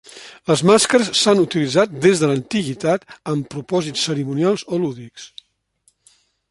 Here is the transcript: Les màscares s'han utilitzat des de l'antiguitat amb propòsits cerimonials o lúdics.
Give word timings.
Les 0.51 0.61
màscares 0.69 1.11
s'han 1.19 1.41
utilitzat 1.41 1.93
des 2.05 2.23
de 2.23 2.31
l'antiguitat 2.31 3.05
amb 3.35 3.47
propòsits 3.55 4.09
cerimonials 4.09 4.69
o 4.77 4.81
lúdics. 4.85 5.33